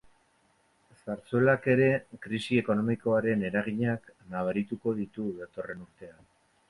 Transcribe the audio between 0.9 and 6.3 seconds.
Zarzuelak ere krisi ekonomikoaren eraginak nabarituko ditu datorren urtean.